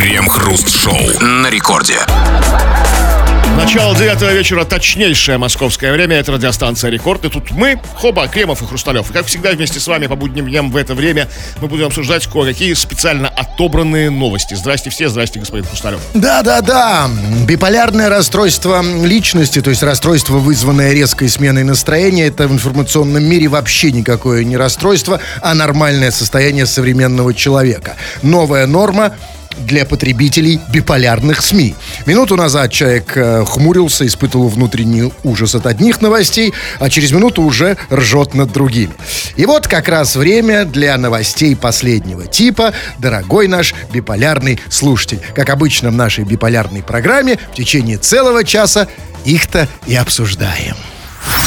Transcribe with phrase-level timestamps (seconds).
[0.00, 1.98] Крем-хруст-шоу на рекорде.
[3.54, 6.16] Начало девятого вечера, точнейшее московское время.
[6.16, 7.26] Это радиостанция «Рекорд».
[7.26, 9.10] И тут мы, Хоба, Кремов и Хрусталев.
[9.10, 11.28] И, как всегда, вместе с вами по будним дням в это время
[11.60, 14.54] мы будем обсуждать кое-какие специально отобранные новости.
[14.54, 16.00] Здрасте все, здрасте, господин Хрусталев.
[16.14, 17.10] Да-да-да,
[17.46, 23.92] биполярное расстройство личности, то есть расстройство, вызванное резкой сменой настроения, это в информационном мире вообще
[23.92, 27.96] никакое не расстройство, а нормальное состояние современного человека.
[28.22, 29.12] Новая норма
[29.58, 31.74] для потребителей биполярных СМИ.
[32.06, 37.76] Минуту назад человек э, хмурился, испытывал внутренний ужас от одних новостей, а через минуту уже
[37.92, 38.92] ржет над другими.
[39.36, 45.20] И вот как раз время для новостей последнего типа, дорогой наш биполярный слушатель.
[45.34, 48.88] Как обычно в нашей биполярной программе, в течение целого часа
[49.24, 50.76] их-то и обсуждаем.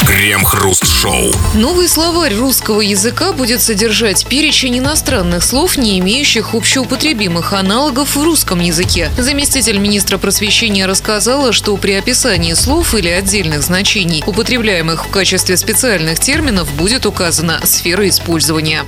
[0.06, 1.34] Крем-хруст-шоу.
[1.56, 8.60] Новый словарь русского языка будет содержать перечень иностранных слов, не имеющих общеупотребимых аналогов в русском
[8.60, 9.10] языке.
[9.18, 16.20] Заместитель министра просвещения рассказала, что при описании слов или отдельных значений, употребляемых в качестве специальных
[16.20, 18.84] терминов, будет указана сфера использования.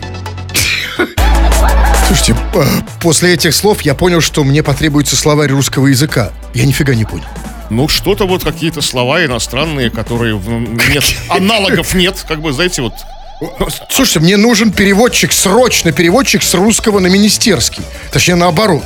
[2.07, 2.63] Слушайте, э,
[3.01, 6.31] после этих слов я понял, что мне потребуется словарь русского языка.
[6.53, 7.25] Я нифига не понял.
[7.69, 12.93] Ну, что-то вот, какие-то слова иностранные, которые нет, аналогов нет, как бы, знаете, вот
[13.89, 17.83] Слушайте, мне нужен переводчик, срочно переводчик с русского на министерский.
[18.11, 18.85] Точнее, наоборот.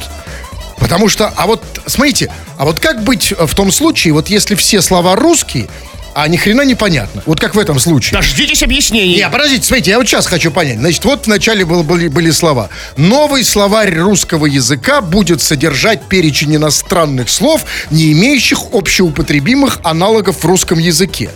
[0.79, 4.81] Потому что, а вот, смотрите, а вот как быть в том случае, вот если все
[4.81, 5.67] слова русские,
[6.15, 7.23] а ни хрена непонятно.
[7.25, 8.17] Вот как в этом случае.
[8.19, 9.15] дождитесь объяснений.
[9.17, 10.77] Не, подождите, смотрите, я вот сейчас хочу понять.
[10.79, 12.69] Значит, вот вначале был- были, были слова.
[12.97, 20.79] Новый словарь русского языка будет содержать перечень иностранных слов, не имеющих общеупотребимых аналогов в русском
[20.79, 21.29] языке.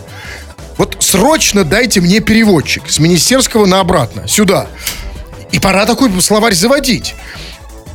[0.76, 4.66] Вот срочно дайте мне переводчик с министерского на обратно, сюда.
[5.52, 7.14] И пора такой словарь заводить.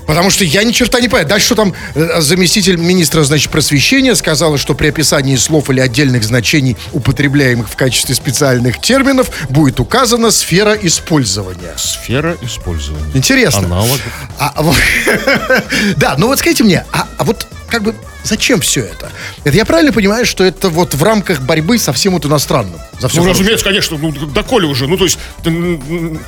[0.09, 1.27] Потому что я ни черта не понимаю.
[1.27, 6.23] Дальше что там э, заместитель министра, значит, просвещения сказала, что при описании слов или отдельных
[6.23, 11.75] значений, употребляемых в качестве специальных терминов, будет указана сфера использования.
[11.77, 13.05] Сфера использования.
[13.13, 13.67] Интересно.
[13.67, 14.01] Аналогов.
[14.39, 15.61] А, а
[15.97, 19.11] да, ну вот скажите мне, а, а вот как бы зачем все это?
[19.43, 22.79] Это я правильно понимаю, что это вот в рамках борьбы со всем вот иностранным?
[22.99, 25.17] За все Ну, разумеется, конечно, ну, доколе уже, ну, то есть,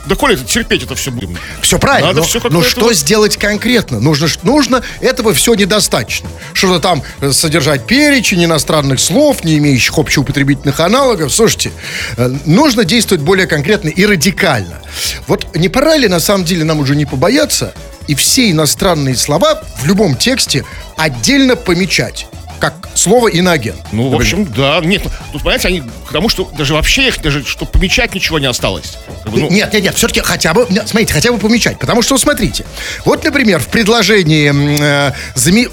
[0.05, 1.37] доколе это терпеть это все будем.
[1.61, 2.09] Все правильно.
[2.13, 3.99] Надо но, как-то но что вот- сделать конкретно?
[3.99, 6.29] Нужно, нужно, этого все недостаточно.
[6.53, 11.33] Что-то там э, содержать перечень иностранных слов, не имеющих общеупотребительных аналогов.
[11.33, 11.71] Слушайте,
[12.17, 14.81] э, нужно действовать более конкретно и радикально.
[15.27, 17.73] Вот не пора ли на самом деле нам уже не побояться
[18.07, 20.65] и все иностранные слова в любом тексте
[20.97, 22.27] отдельно помечать?
[22.61, 23.79] Как слово иноагент.
[23.91, 24.79] Ну, в общем, да.
[24.83, 28.37] Нет, ну, тут, понимаете, они к тому, что даже вообще их, даже, что помечать ничего
[28.37, 28.97] не осталось.
[29.23, 31.79] Как бы, ну, Нет, нет, нет, все-таки хотя бы, нет, смотрите, хотя бы помечать.
[31.79, 32.63] Потому что, смотрите,
[33.03, 35.69] вот, например, в предложении, э, зами-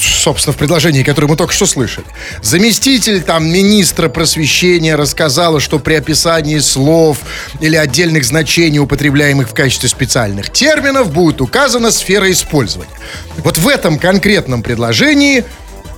[0.00, 2.06] собственно, в предложении, которое мы только что слышали,
[2.42, 7.18] заместитель там министра просвещения рассказала, что при описании слов
[7.60, 12.90] или отдельных значений, употребляемых в качестве специальных терминов, будет указана сфера использования.
[13.38, 15.44] Вот в этом конкретном предложении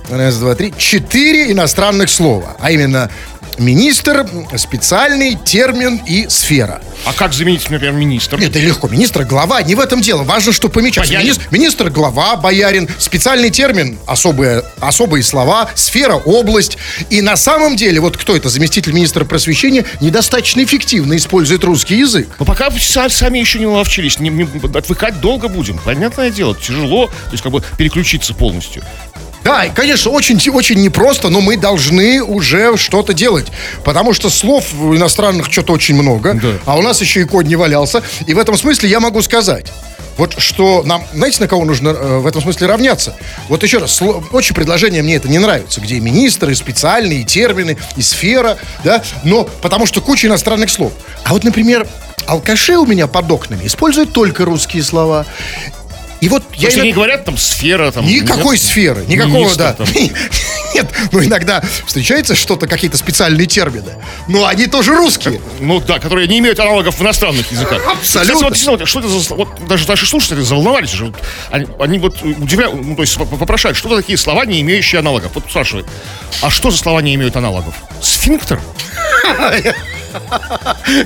[0.09, 0.73] Раз, два, три.
[0.77, 2.55] Четыре иностранных слова.
[2.59, 3.09] А именно
[3.57, 4.25] министр,
[4.55, 6.81] специальный, термин и сфера.
[7.05, 8.39] А как заменить, например, министр?
[8.39, 8.87] Это легко.
[8.87, 10.23] Министр, глава, не в этом дело.
[10.23, 11.09] Важно, что помечать.
[11.11, 16.77] Министр, министр, глава, боярин, специальный термин, особые, особые слова, сфера, область.
[17.09, 22.29] И на самом деле, вот кто это, заместитель министра просвещения, недостаточно эффективно использует русский язык.
[22.39, 24.47] Но пока са- сами еще не наловчились, не, не-
[24.77, 25.79] отвыкать долго будем.
[25.79, 28.83] Понятное дело, тяжело, то есть как бы переключиться полностью.
[29.47, 33.47] Да, и, конечно, очень, очень непросто, но мы должны уже что-то делать.
[33.85, 36.49] Потому что слов иностранных что-то очень много, Да.
[36.65, 38.03] а у нас еще и код не валялся.
[38.25, 39.71] И в этом смысле я могу сказать,
[40.17, 43.15] вот что нам, знаете, на кого нужно э, в этом смысле равняться?
[43.47, 47.21] Вот еще раз, сло- очень предложение мне это не нравится, где и министры, и специальные,
[47.21, 50.91] и термины, и сфера, да, но потому что куча иностранных слов.
[51.23, 51.87] А вот, например,
[52.25, 55.25] алкаши у меня под окнами используют только русские слова.
[56.19, 58.05] И вот я То есть иногда- они говорят, там, сфера, там...
[58.05, 58.65] Никакой нет?
[58.65, 59.73] сферы, никакого, Министр да.
[59.73, 59.87] там.
[60.73, 63.93] Нет, ну иногда встречается что-то, какие-то специальные термины.
[64.27, 65.41] Но они тоже русские.
[65.59, 67.81] Ну да, которые не имеют аналогов в иностранных языках.
[67.87, 68.51] Абсолютно.
[68.51, 69.35] Кстати, вот, что это за...
[69.35, 71.13] Вот даже наши слушатели заволновались уже.
[71.51, 74.99] Они, они вот удивляют, ну, то есть поп- попрошают, что это такие слова, не имеющие
[74.99, 75.31] аналогов.
[75.35, 75.87] Вот спрашивают,
[76.41, 77.75] а что за слова не имеют аналогов?
[78.01, 78.59] Сфинктер?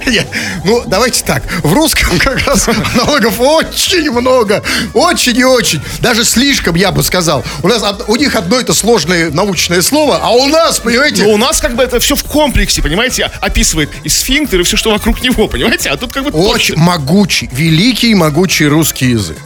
[0.07, 0.27] Нет,
[0.63, 1.43] Ну, давайте так.
[1.63, 4.63] В русском как раз аналогов очень много.
[4.93, 5.81] Очень и очень.
[5.99, 7.43] Даже слишком, я бы сказал.
[7.63, 11.37] У нас у них одно это сложное научное слово, а у нас, понимаете, Но у
[11.37, 15.21] нас как бы это все в комплексе, понимаете, описывает и сфинктер, и все, что вокруг
[15.21, 15.89] него, понимаете?
[15.89, 16.83] А тут как бы очень точно.
[16.83, 19.37] могучий, великий и могучий русский язык.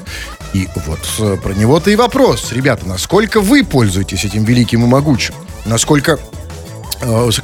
[0.54, 2.52] И вот э, про него-то и вопрос.
[2.52, 5.34] Ребята, насколько вы пользуетесь этим великим и могучим?
[5.66, 6.18] Насколько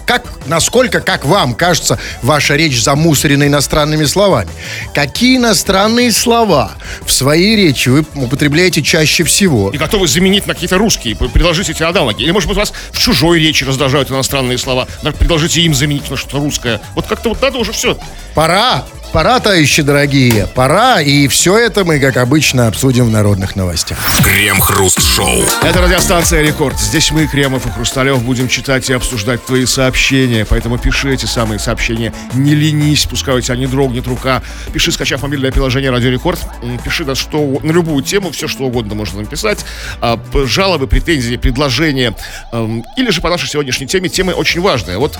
[0.05, 4.49] как, насколько, как вам кажется, ваша речь замусорена иностранными словами?
[4.93, 6.71] Какие иностранные слова
[7.05, 9.69] в своей речи вы употребляете чаще всего?
[9.71, 12.23] И готовы заменить на какие-то русские, п- предложите эти аналоги.
[12.23, 14.87] Или, может быть, вас в чужой речи раздражают иностранные слова.
[15.19, 16.79] Предложите им заменить на что-то русское.
[16.95, 17.97] Вот как-то вот надо уже все.
[18.33, 23.97] Пора, пора, товарищи дорогие, пора, и все это мы, как обычно, обсудим в народных новостях.
[24.23, 25.43] Крем-хруст-шоу.
[25.63, 26.79] Это радиостанция «Рекорд».
[26.79, 30.45] Здесь мы, Кремов и Хрусталев, будем читать и обсуждать твои сообщения.
[30.45, 32.13] Поэтому пиши эти самые сообщения.
[32.33, 34.41] Не ленись, пускай у тебя не дрогнет рука.
[34.73, 36.39] Пиши, скачав мобильное приложение «Радио Рекорд».
[36.83, 39.65] Пиши на, что, на любую тему, все что угодно можно написать.
[39.99, 42.15] А, жалобы, претензии, предложения.
[42.97, 44.09] Или же по нашей сегодняшней теме.
[44.09, 44.97] Темы очень важные.
[44.97, 45.17] Вот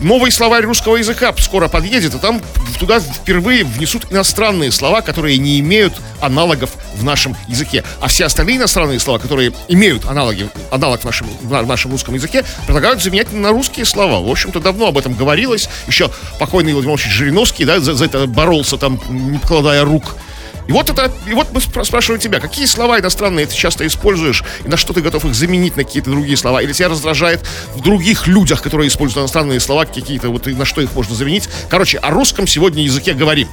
[0.00, 2.40] новый словарь русского языка скоро подъедет, и там
[2.78, 7.84] туда впервые внесут иностранные слова, которые не имеют аналогов в нашем языке.
[8.00, 11.90] А все остальные иностранные слова, которые имеют аналоги, аналог в нашем, в на- в нашем
[11.90, 14.20] русском языке, предлагают заменять на русские слова.
[14.26, 15.68] В общем-то, давно об этом говорилось.
[15.86, 20.16] Еще покойный Владимир Владимирович Жириновский, да, за, за это боролся там, не покладая рук.
[20.68, 24.44] И вот это, и вот мы спра- спрашиваем тебя, какие слова иностранные ты часто используешь,
[24.64, 27.40] и на что ты готов их заменить на какие-то другие слова, или тебя раздражает
[27.74, 31.48] в других людях, которые используют иностранные слова, какие-то вот и на что их можно заменить.
[31.70, 33.48] Короче, о русском сегодня языке говорим.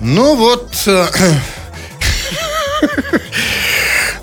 [0.00, 0.72] Ну вот...
[0.86, 1.06] э,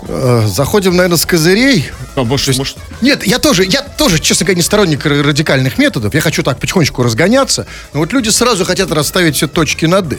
[0.08, 1.90] э, Заходим, наверное, с козырей.
[2.16, 6.14] А, может, может, Нет, я тоже, я тоже, честно говоря, не сторонник радикальных методов.
[6.14, 7.66] Я хочу так потихонечку разгоняться.
[7.94, 10.18] Но вот люди сразу хотят расставить все точки над «и».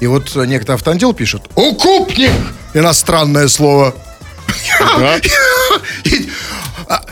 [0.00, 2.30] И вот некто автоотдел пишет «Укупник!»
[2.74, 3.94] Иностранное слово.
[6.04, 6.28] И-
[6.88, 7.02] а,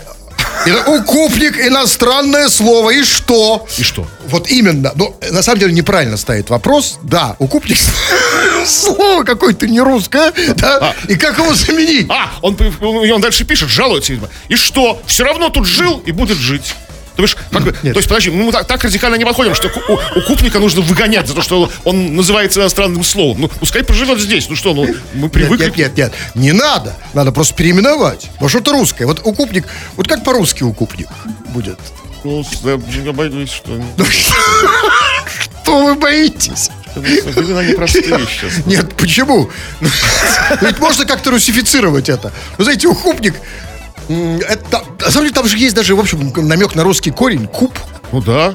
[0.86, 2.90] Укупник иностранное слово.
[2.90, 3.66] И что?
[3.78, 4.06] И что?
[4.28, 4.92] Вот именно.
[4.96, 6.98] Но на самом деле неправильно стоит вопрос.
[7.02, 7.78] Да, укупник
[8.66, 10.32] слово какое-то не русское.
[10.56, 10.94] Да?
[11.08, 12.06] И как его заменить?
[12.10, 14.28] А, он, он дальше пишет, жалуется, видимо.
[14.48, 15.00] И что?
[15.06, 16.74] Все равно тут жил и будет жить.
[17.18, 17.94] То есть, как Нет.
[17.94, 21.26] то есть, подожди, мы так, так радикально не подходим, что у, у купника нужно выгонять
[21.26, 23.40] за то, что он называется иностранным словом.
[23.40, 24.48] Ну, пускай поживет здесь.
[24.48, 25.64] Ну что, ну, мы Нет, привыкли.
[25.64, 26.94] нет, нет, нет, не надо.
[27.14, 28.28] Надо просто переименовать.
[28.34, 29.04] Потому что это русское.
[29.06, 29.66] Вот укупник,
[29.96, 31.08] вот как по-русски укупник
[31.48, 31.80] будет?
[32.22, 33.72] Ну, я боюсь, что...
[35.62, 36.70] Что вы боитесь?
[36.94, 38.64] Времена непростые сейчас.
[38.64, 39.50] Нет, почему?
[39.80, 39.88] Ну,
[40.62, 42.32] Ведь можно как-то русифицировать это.
[42.56, 43.40] Вы знаете, укупник, м,
[44.08, 47.46] это, на самом деле там же есть даже, в общем, намек на русский корень.
[47.46, 47.76] Куб
[48.12, 48.54] Ну да.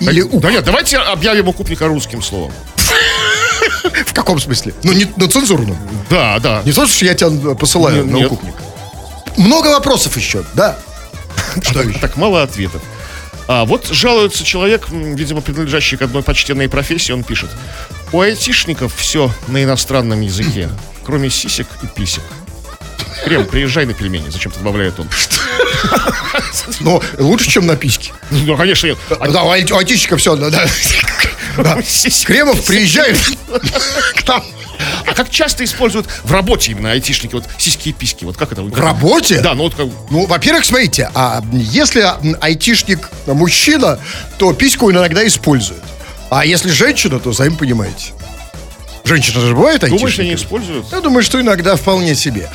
[0.00, 0.40] или уп.
[0.40, 2.52] да нет, давайте объявим укупника русским словом.
[4.06, 4.74] В каком смысле?
[4.82, 5.76] Ну, не на цензурном.
[6.10, 6.62] Да, да.
[6.64, 8.54] Не то, что я тебя посылаю на укупник.
[9.36, 10.76] Много вопросов еще, да.
[11.62, 11.98] Что еще?
[11.98, 12.82] Так мало ответов.
[13.46, 17.50] А вот жалуется человек, видимо, принадлежащий к одной почтенной профессии, он пишет.
[18.12, 20.68] У айтишников все на иностранном языке,
[21.04, 22.22] кроме сисек и писек.
[23.28, 25.08] Крем, приезжай на пельмени, зачем-то добавляет он.
[26.80, 28.12] Но лучше, чем на письке.
[28.30, 28.98] Ну, конечно, нет.
[29.20, 30.50] А- Да, у ай- у айтишника все, да.
[30.50, 30.66] да.
[31.58, 31.82] Да.
[31.82, 32.26] Сиськи.
[32.26, 33.16] Кремов приезжает
[34.14, 34.44] к нам.
[35.06, 38.24] А как часто используют в работе именно айтишники вот сиськи и письки?
[38.24, 38.62] Вот как это?
[38.62, 39.40] В работе?
[39.40, 39.86] Да, ну вот как...
[40.10, 42.06] Ну, во-первых, смотрите, а если
[42.40, 43.98] айтишник мужчина,
[44.38, 45.82] то письку он иногда использует.
[46.30, 48.12] А если женщина, то сами понимаете.
[49.08, 50.26] Женщина же бывает Думаешь, айтишниками?
[50.28, 50.86] они используют?
[50.92, 52.48] Я думаю, что иногда вполне себе.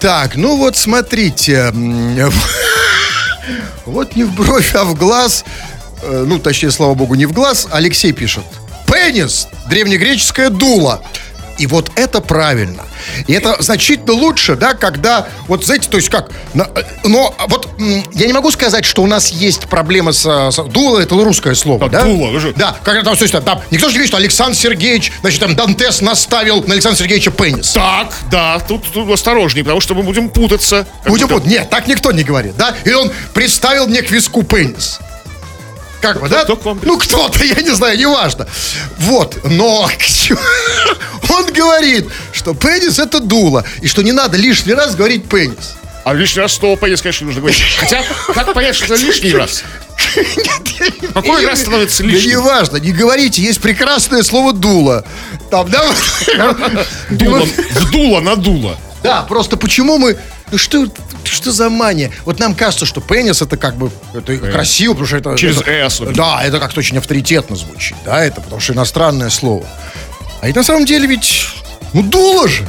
[0.00, 1.72] Так, ну вот смотрите.
[3.84, 5.44] Вот не в бровь, а в глаз.
[6.02, 7.66] э, Ну, точнее, слава богу, не в глаз.
[7.70, 8.44] Алексей пишет.
[8.86, 9.48] Пенис.
[9.68, 11.02] Древнегреческое дуло.
[11.58, 12.84] И вот это правильно.
[13.26, 16.30] И это значительно лучше, да, когда, вот знаете, то есть как,
[17.04, 17.68] но вот
[18.14, 21.80] я не могу сказать, что у нас есть проблема с, с- дуло, это русское слово,
[21.80, 22.02] Так, да?
[22.04, 25.40] дуло, же- Да, когда там, слушайте, там, никто же не говорит, что Александр Сергеевич, значит,
[25.40, 27.72] там Дантес наставил на Александра Сергеевича пенис.
[27.72, 30.86] Так, да, тут, тут осторожней, потому что мы будем путаться.
[31.06, 32.74] Будем будто- вот, нет, так никто не говорит, да?
[32.84, 34.98] И он представил мне к виску пенис.
[36.02, 36.42] Как бы, да?
[36.42, 38.46] кто к вам ну, кто-то, я не знаю, неважно.
[38.98, 39.88] Вот, но
[41.28, 45.74] он говорит, что пенис это дуло, и что не надо лишний раз говорить пенис.
[46.04, 47.62] А лишний раз слово пенис, конечно, нужно говорить.
[47.78, 48.02] Хотя,
[48.34, 49.62] как понять, что это лишний раз?
[51.14, 52.30] Какой раз становится Да лишним?
[52.30, 55.04] неважно, не говорите, есть прекрасное слово дуло.
[55.50, 55.84] Там, да?
[57.10, 58.76] Дуло, вдуло, надуло.
[59.04, 60.18] Да, просто почему мы...
[60.52, 60.86] Ну что,
[61.24, 62.10] что за мания?
[62.26, 65.34] Вот нам кажется, что пенис это как бы это красиво, потому что это...
[65.36, 66.12] Через это-.
[66.14, 67.96] Да, это как-то очень авторитетно звучит.
[68.04, 69.64] Да, это потому что иностранное слово.
[70.42, 71.46] А ведь на самом деле ведь...
[71.94, 72.66] Ну, дуло же.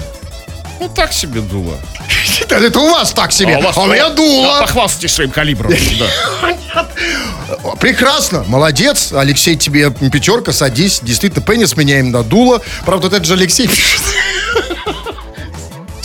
[0.80, 1.78] Ну, так себе дуло.
[2.50, 3.56] Это, у вас так себе.
[3.56, 4.60] А, вас- у меня Да, дуло.
[4.62, 5.74] похвастайтесь своим калибром.
[6.00, 6.88] да.
[7.80, 9.12] Прекрасно, молодец.
[9.14, 11.00] Алексей, тебе пятерка, садись.
[11.02, 12.62] Действительно, пенис меняем на дуло.
[12.86, 14.02] Правда, вот это же Алексей пишет.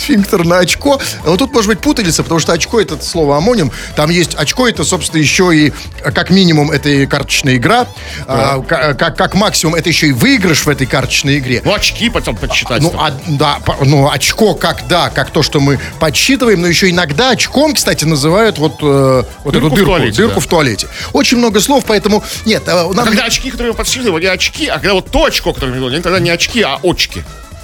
[0.09, 0.99] Сфинктер на очко.
[1.23, 3.71] А Вот тут может быть путаница, потому что очко это слово амоним.
[3.95, 5.71] Там есть очко, это, собственно, еще и,
[6.03, 7.85] а, как минимум, это и карточная игра.
[8.25, 11.61] А, ка- как, как максимум, это еще и выигрыш в этой карточной игре.
[11.63, 12.81] Ну, очки потом подсчитать.
[12.81, 17.31] Ну, а, да, ну, очко как, да, как то, что мы подсчитываем, но еще иногда
[17.31, 20.41] очком, кстати, называют вот, э, вот Дырку эту в дырку, туалете, дырку да.
[20.41, 20.87] в туалете.
[21.13, 24.67] Очень много слов, поэтому нет, э, А нам- когда очки, которые мы подсчитывали, не очки,
[24.67, 27.23] а когда вот то очко, которое мы говорили, они тогда не очки, а очки.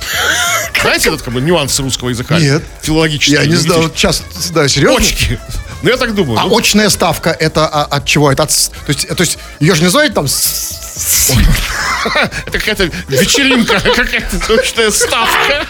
[0.82, 2.40] Знаете этот как бы нюанс русского языка?
[2.40, 2.64] Нет.
[2.82, 3.34] Филологический.
[3.36, 4.24] я не знал, лингвистический.
[4.30, 4.98] сейчас, да, серьезно?
[5.00, 5.40] Очки.
[5.82, 6.40] Ну, я так думаю.
[6.40, 8.32] А Ну, очная ставка это а, от чего?
[8.32, 10.26] Это от, то есть, то есть ее же не называют там
[12.48, 15.68] Это какая-то вечеринка, какая-то точная ставка.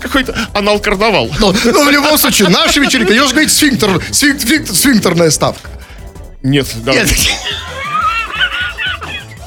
[0.00, 1.28] Какой-то анал-карнавал.
[1.40, 5.68] ну, ну, в любом случае, наша вечеринка, ее же говорить сфинктер, сфинк- сфинк- сфинктерная ставка.
[6.42, 6.92] Нет, да.
[6.92, 7.08] Нет,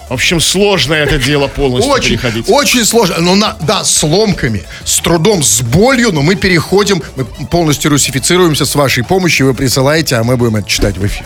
[0.10, 2.46] В общем, сложно это дело полностью очень, переходить.
[2.50, 3.16] очень сложно.
[3.20, 8.66] Ну, на, да, с ломками, с трудом, с болью, но мы переходим, мы полностью русифицируемся
[8.66, 11.26] с вашей помощью, вы присылаете, а мы будем это читать в эфире.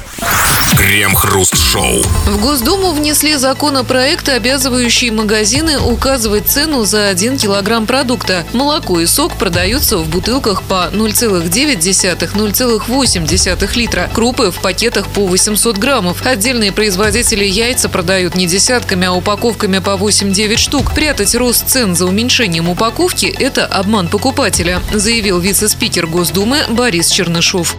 [0.75, 2.03] Крем-хруст-шоу.
[2.25, 8.45] В Госдуму внесли законопроект, обязывающий магазины указывать цену за 1 килограмм продукта.
[8.53, 14.09] Молоко и сок продаются в бутылках по 0,9-0,8 литра.
[14.13, 16.25] Крупы в пакетах по 800 граммов.
[16.25, 20.93] Отдельные производители яйца продают не десятками, а упаковками по 8-9 штук.
[20.93, 27.77] Прятать рост цен за уменьшением упаковки– это обман покупателя, заявил вице-спикер Госдумы Борис Чернышов.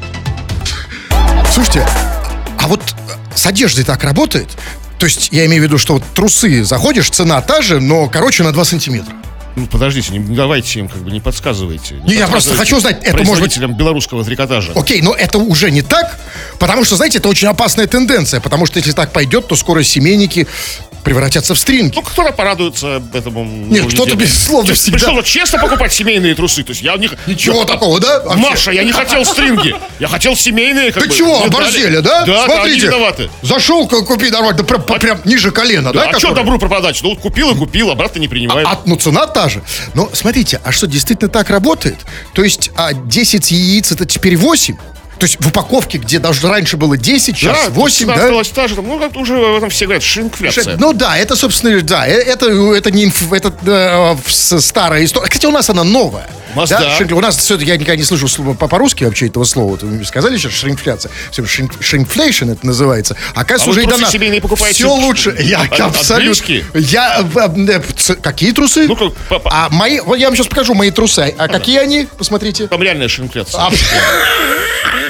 [1.53, 1.87] Слушайте,
[2.59, 2.81] а вот
[3.37, 4.49] с одеждой так работает?
[4.99, 8.43] То есть, я имею в виду, что вот трусы заходишь, цена та же, но короче
[8.43, 9.15] на 2 сантиметра.
[9.59, 11.97] Ну, подождите, не, не давайте им, как бы, не подсказывайте.
[12.05, 14.73] Не, я просто хочу узнать, это может быть- белорусского трикотажа.
[14.75, 16.19] Окей, но это уже не так,
[16.59, 20.47] потому что, знаете, это очень опасная тенденция, потому что если так пойдет, то скоро семейники
[21.05, 21.93] превратятся в стринги.
[21.95, 23.45] Ну, кто-то порадуется этому.
[23.45, 24.99] Нет, кто-то, безусловно, всегда.
[24.99, 26.63] Пришел вот честно покупать семейные трусы.
[26.63, 27.11] То есть я не...
[27.27, 28.21] Ничего такого, да?
[28.21, 28.41] Вообще?
[28.43, 29.75] Маша, я не хотел стринги.
[29.99, 30.93] Я хотел семейные.
[30.93, 31.15] Как Ты бы.
[31.15, 32.25] чего, оборзели, да?
[32.25, 33.31] Да, да, Смотрите, виноваты.
[33.43, 36.05] зашел, ку- купи нормально, да прям, прям ниже колена, да?
[36.05, 36.99] Да, а что добру пропадать?
[37.03, 38.67] Ну, вот купил и купил, обратно не принимаем.
[38.67, 39.63] А, ну, цена та же.
[39.95, 41.99] Но смотрите, а что, действительно так работает?
[42.35, 44.77] То есть а 10 яиц это теперь 8?
[45.19, 48.23] То есть в упаковке, где даже раньше было 10, сейчас да, 8, цена да?
[48.25, 48.81] осталась та же.
[48.81, 50.77] Ну, как уже в этом все говорят, шринкфляция.
[50.79, 54.17] Ну да, это, собственно, да, э- это, это не инф- это, э,
[54.61, 55.27] старая история.
[55.29, 56.29] Кстати, у нас она новая.
[56.55, 56.97] У нас да.
[56.99, 59.77] Шинк- у нас всё- я никогда не слышу слова по- по-русски вообще этого слова.
[59.83, 61.11] Вы мне сказали сейчас шринкфляция.
[61.31, 63.17] Все, шинк- Shrinkflation это называется.
[63.35, 64.11] А А Оказывается, вы уже и до нас.
[64.13, 65.37] семейные покупаете Все лучше.
[65.41, 66.55] Я от- абсолютно.
[66.75, 68.87] Я э, э, какие трусы?
[68.89, 71.35] Ну, как, по- А мои, вот я вам сейчас покажу мои трусы.
[71.37, 72.07] А какие они?
[72.17, 72.67] Посмотрите.
[72.69, 73.61] Там реальная шинкфляция.
[73.61, 73.71] А,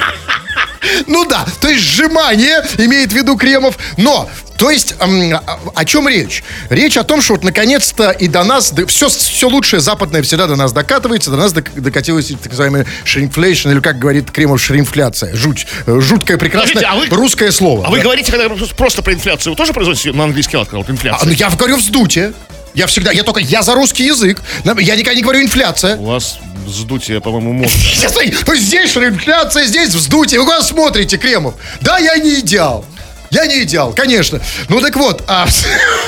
[1.06, 6.42] Ну да, то есть сжимание имеет в виду Кремов, но то есть о, чем речь?
[6.68, 10.56] Речь о том, что вот наконец-то и до нас, все, все лучшее западное всегда до
[10.56, 15.34] нас докатывается, до нас док- докатилась так называемая шринфлейшн, или как говорит Кремов, шринфляция.
[15.36, 17.86] Жуть, э, жуткое, прекрасное Подождите, а вы- русское слово.
[17.86, 18.02] А вы Да.
[18.04, 21.26] говорите, когда просто- про инфляцию, вы тоже производите на английский лад, когда вот А, инфляция?
[21.26, 22.32] ну я говорю вздутие.
[22.74, 24.40] Я всегда, я только, я за русский язык.
[24.64, 25.96] Я никогда не говорю инфляция.
[25.96, 27.78] У вас вздутие, по-моему, мозга.
[28.56, 30.40] Здесь инфляция, здесь вздутие.
[30.40, 31.54] Вы куда смотрите, Кремов?
[31.80, 32.84] Да, я не идеал.
[33.30, 34.40] Я не идеал, конечно.
[34.68, 35.46] Ну так вот, а,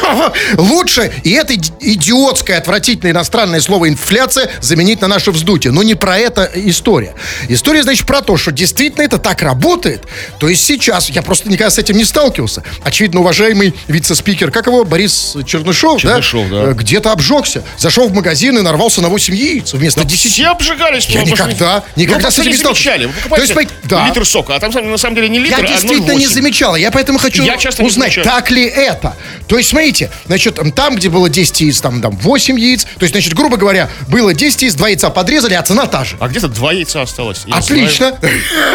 [0.57, 5.73] лучше и это иди- идиотское, отвратительное иностранное слово инфляция заменить на наше вздутие.
[5.73, 7.15] Но не про это история.
[7.49, 10.05] История, значит, про то, что действительно это так работает.
[10.39, 12.63] То есть сейчас, я просто никогда с этим не сталкивался.
[12.83, 16.71] Очевидно, уважаемый вице-спикер, как его, Борис Чернышов, Чернышов, да.
[16.71, 17.63] Э, Где-то обжегся.
[17.79, 20.33] Зашел в магазин и нарвался на 8 яиц вместо 10.
[20.33, 21.07] Все обжигались.
[21.07, 22.83] Я никогда, никогда просто с этим не не сталкивался.
[22.91, 23.11] замечали.
[23.29, 24.07] Вы То есть, да.
[24.09, 26.29] литр сока, а там на самом деле не литр, Я а действительно не 0,8.
[26.33, 29.17] замечала, я поэтому хочу Я часто узнать, так ли это.
[29.47, 33.15] То есть, смотрите, значит, там, где было 10 яиц, там, там 8 яиц, то есть,
[33.15, 36.17] значит, грубо говоря, было 10 яиц, 2 яйца подрезали, а цена та же.
[36.21, 37.43] А где-то два яйца осталось.
[37.47, 37.57] Я.
[37.57, 38.19] Отлично.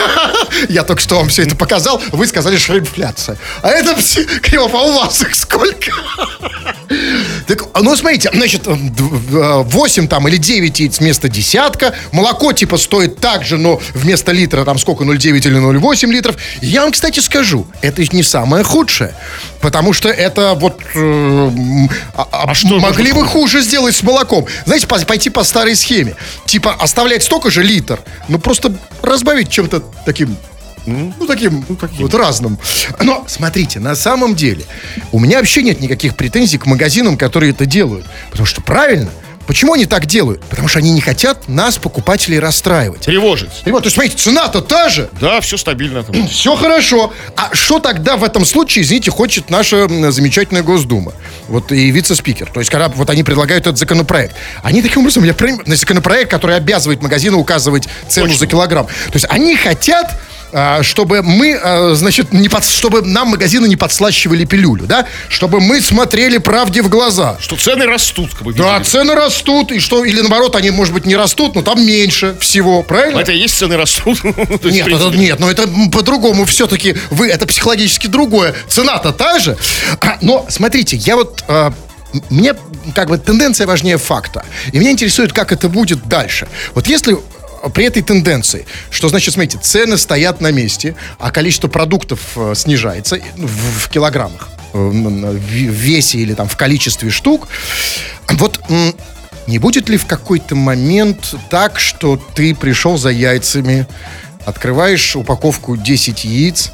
[0.70, 3.38] Я только что вам все это показал, вы сказали шринфляция.
[3.62, 5.92] А это все, Кривов, а у вас их сколько?
[7.48, 11.94] Так, ну, смотрите, значит, 8 там или 9 яиц вместо десятка.
[12.12, 16.36] Молоко, типа, стоит так же, но вместо литра там сколько, 0,9 или 0,8 литров.
[16.62, 19.14] Я вам, кстати, скажу, это не самое худшее.
[19.62, 20.82] Потому что это вот...
[20.94, 24.46] э, м, а- а что могли бы хуже сделать с молоком.
[24.66, 26.16] Знаете, по- пойти по старой схеме.
[26.46, 30.36] Типа оставлять столько же литр, но просто разбавить чем-то таким
[30.86, 31.66] ну, таким,
[32.00, 32.60] вот разным.
[33.02, 34.66] Но, смотрите, на самом деле,
[35.12, 38.06] у меня вообще нет никаких претензий к магазинам, которые это делают.
[38.30, 39.10] Потому что правильно,
[39.48, 40.42] Почему они так делают?
[40.46, 43.02] Потому что они не хотят нас, покупателей, расстраивать.
[43.02, 43.64] Тревожить.
[43.66, 45.10] И вот, то есть, смотрите, цена-то та же.
[45.22, 46.28] Да, все стабильно там.
[46.28, 47.14] Все хорошо.
[47.36, 51.14] А что тогда в этом случае, извините, хочет наша замечательная Госдума?
[51.48, 52.50] Вот и вице-спикер.
[52.52, 54.36] То есть, когда вот они предлагают этот законопроект.
[54.64, 58.40] Они таким образом, я понимаю, на законопроект, который обязывает магазины указывать цену Точно.
[58.40, 58.86] за килограмм.
[58.88, 60.20] То есть, они хотят
[60.84, 65.06] чтобы мы, а, значит, не под, чтобы нам магазины не подслащивали пилюлю, да?
[65.30, 67.38] Чтобы мы смотрели правде в глаза.
[67.40, 68.54] Что цены растут, как бы.
[68.54, 72.36] Да, цены растут, и что, или наоборот, они, может быть, не растут, но там меньше
[72.40, 73.20] всего, правильно?
[73.20, 74.24] Это и есть цены растут.
[74.64, 76.96] Нет, это, нет, но это по-другому все-таки.
[77.10, 78.54] Вы это психологически другое.
[78.68, 79.58] Цена-то та же.
[80.02, 81.44] А, но смотрите, я вот.
[81.48, 81.74] а,
[82.30, 82.54] мне
[82.94, 84.46] как бы тенденция важнее факта.
[84.72, 86.48] И меня интересует, как это будет дальше.
[86.74, 87.18] Вот если а,
[87.74, 93.20] при этой тенденции, что значит, смотрите, цены стоят на месте, а количество продуктов э, снижается
[93.36, 97.48] ну, в, в килограммах, э, в весе или там в количестве штук.
[98.30, 98.60] Вот
[99.48, 103.88] не будет ли в какой-то момент так, что ты пришел за яйцами,
[104.46, 106.72] открываешь упаковку 10 яиц,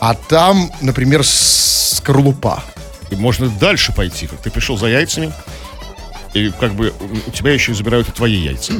[0.00, 2.62] а там, например, скорлупа.
[3.10, 5.32] И можно дальше пойти, как ты пришел за яйцами,
[6.34, 6.92] и как бы
[7.26, 8.72] у тебя еще забирают и твои яйца.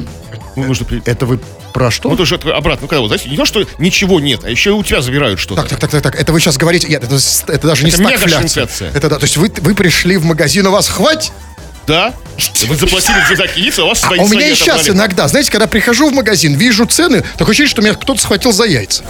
[0.57, 1.39] Ну, нужно при- Это вы
[1.73, 2.09] про что?
[2.09, 4.71] Ну, это же обратно, ну, когда вот, знаете, не то, что ничего нет, а еще
[4.71, 5.61] и у тебя забирают что-то.
[5.61, 7.15] Так, так, так, так, так, это вы сейчас говорите, нет, это,
[7.47, 8.27] это даже не Это стагфляция.
[8.27, 8.91] мега-шинфляция.
[8.93, 11.31] Это да, то есть вы, вы пришли в магазин, у вас хватит?
[11.87, 12.13] Да?
[12.67, 14.97] Вы заплатили за яйца, а у вас свои А у меня и сейчас отобрали.
[14.97, 18.65] иногда, знаете, когда прихожу в магазин, вижу цены, такое ощущение, что меня кто-то схватил за
[18.65, 19.03] яйца.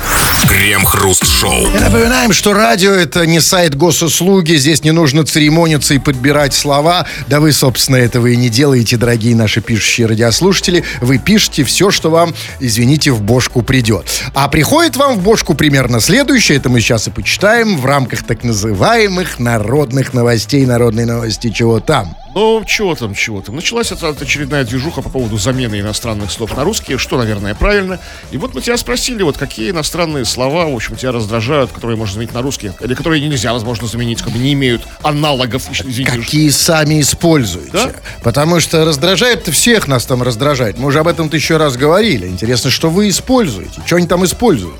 [0.47, 1.67] Крем-хруст-шоу.
[1.75, 7.05] И напоминаем, что радио это не сайт госуслуги, здесь не нужно церемониться и подбирать слова.
[7.27, 10.85] Да вы, собственно, этого и не делаете, дорогие наши пишущие радиослушатели.
[11.01, 14.07] Вы пишете все, что вам, извините, в бошку придет.
[14.35, 18.43] А приходит вам в бошку примерно следующее, это мы сейчас и почитаем, в рамках так
[18.43, 22.15] называемых народных новостей, народной новости, чего там.
[22.37, 23.55] Ну, чего там, чего там.
[23.55, 27.99] Началась эта очередная движуха по поводу замены иностранных слов на русские, что, наверное, правильно.
[28.29, 32.13] И вот мы тебя спросили, вот какие иностранные слова, в общем, тебя раздражают, которые можно
[32.13, 36.11] заменить на русские, или которые нельзя, возможно, заменить, как бы не имеют аналогов, извините.
[36.11, 37.71] Какие сами используете.
[37.73, 37.91] Да?
[38.21, 40.77] Потому что раздражает всех нас там раздражает.
[40.77, 42.27] Мы уже об этом тысячу раз говорили.
[42.27, 43.81] Интересно, что вы используете.
[43.83, 44.79] Что они там используют?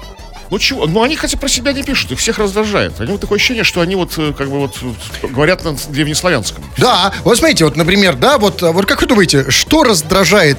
[0.50, 0.86] Ну чего?
[0.88, 3.00] Ну они хотя про себя не пишут, их всех раздражает.
[3.02, 6.64] Они вот такое ощущение, что они вот э, как бы вот э, говорят на древнеславянском.
[6.78, 10.58] Да, вот смотрите, вот, например, да, вот, а, вот как вы думаете, что раздражает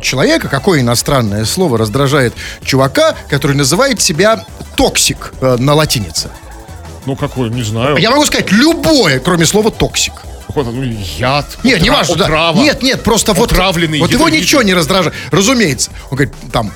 [0.00, 4.44] человека, какое иностранное слово раздражает чувака, который называет себя
[4.76, 6.30] toxic э, на латинице?
[7.04, 7.96] Ну какой, не знаю.
[7.98, 10.12] Я могу сказать любое, кроме слова toxic.
[10.46, 11.46] Какой-то, ну, яд.
[11.62, 12.52] Нет, не отра- важно, да.
[12.54, 15.14] Нет, нет, просто вот, Отравленный вот его ничего не раздражает.
[15.30, 15.90] Разумеется.
[16.10, 16.72] Он говорит, там,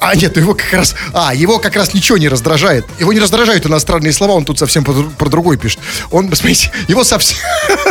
[0.00, 2.84] а нет, его как раз, а, его как раз ничего не раздражает.
[2.98, 5.80] Его не раздражают иностранные слова, он тут совсем про, про другой пишет.
[6.10, 7.38] Он, смотрите, его совсем...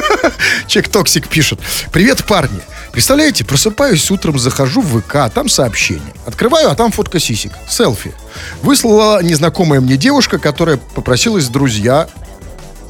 [0.68, 1.60] Человек toxic пишет.
[1.92, 2.60] Привет, парни.
[2.92, 6.14] Представляете, просыпаюсь утром, захожу в ВК, там сообщение.
[6.26, 7.52] Открываю, а там фотка сисек.
[7.68, 8.14] Селфи.
[8.62, 12.08] Выслала незнакомая мне девушка, которая попросилась в друзья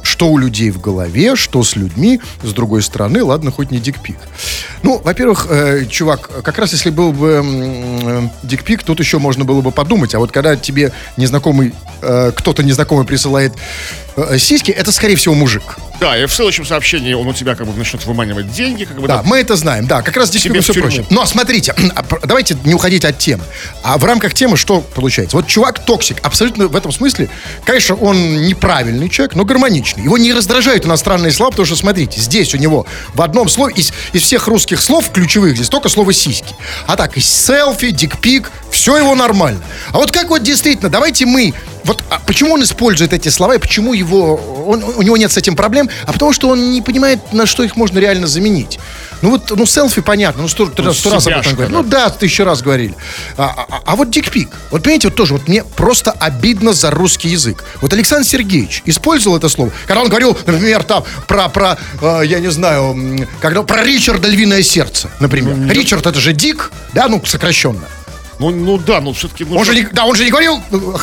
[0.06, 2.20] что у людей в голове, что с людьми.
[2.42, 4.16] С другой стороны, ладно, хоть не dick pic.
[4.82, 9.44] Ну, во-первых, э, чувак, как раз если был бы э, dick pic, тут еще можно
[9.44, 10.14] было бы подумать.
[10.14, 13.52] А вот когда тебе незнакомый, э, кто-то незнакомый присылает
[14.38, 15.76] сиськи, это, скорее всего, мужик.
[16.00, 19.08] Да, и в следующем сообщении он у тебя как бы начнет выманивать деньги, как бы.
[19.08, 20.82] Да, мы это знаем, да, как раз здесь все тюрьму.
[20.82, 21.06] проще.
[21.10, 23.44] Но смотрите, а, давайте не уходить от темы.
[23.82, 25.36] А в рамках темы что получается?
[25.36, 27.30] Вот чувак toxic, абсолютно в этом смысле,
[27.64, 30.02] конечно, он неправильный человек, но гармоничный.
[30.02, 33.92] Его не раздражают иностранные слова, потому что, смотрите, здесь у него в одном слове, из,
[34.12, 36.54] из всех русских слов ключевых, здесь только слово сиськи.
[36.86, 39.62] А так, и селфи, dick pic, все его нормально.
[39.92, 41.54] А вот как вот действительно, давайте мы
[41.86, 44.34] вот а почему он использует эти слова и почему его,
[44.66, 47.62] он- у него нет с этим проблем, а потому что он не понимает, на что
[47.62, 48.78] их можно реально заменить.
[49.22, 51.72] Ну вот, ну селфи понятно, ну сто, Ну, сто раз об этом говорили.
[51.74, 51.82] да.
[51.82, 52.94] Ну да, тысячу раз говорили.
[53.38, 57.28] А, а- а вот дикпик, вот понимаете, вот тоже, вот мне просто обидно за русский
[57.30, 57.64] язык.
[57.80, 62.40] Вот Александр Сергеевич использовал это слово, когда он говорил, например, там про, про э, я
[62.40, 65.56] не знаю, когда, про Ричарда Львиное Сердце, например.
[65.72, 67.84] Ричард это же Дик, да, ну сокращенно.
[68.38, 69.44] Ну, ну да, ну все-таки...
[69.46, 70.94] Ну, Он же не, да, он же не говорил, ну,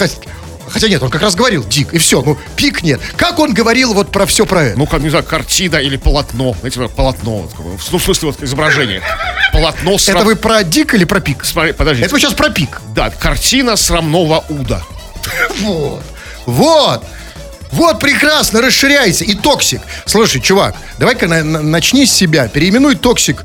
[0.74, 3.00] хотя, нет, он как раз говорил dick, и все, ну, pic нет.
[3.16, 4.78] Как он говорил вот про все про это?
[4.80, 6.56] Ну, как, не знаю, картина или полотно.
[6.60, 7.50] Знаете, полотно.
[7.92, 9.02] Ну, в смысле, вот изображение.
[9.54, 10.10] Полотно с...
[10.10, 11.46] это вы про dick или про pic?
[11.46, 12.06] Смотри, подождите.
[12.08, 12.82] Это вы сейчас про pic.
[12.94, 14.82] Да, картина срамного уда.
[15.62, 16.04] Вот.
[16.46, 17.06] Вот.
[17.72, 19.24] Вот, прекрасно, расширяйся.
[19.24, 19.82] И toxic.
[20.06, 22.48] Слушай, чувак, давай-ка на- на- начни с себя.
[22.48, 23.44] Переименуй toxic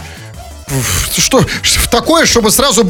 [1.17, 2.87] что, в такое, чтобы сразу,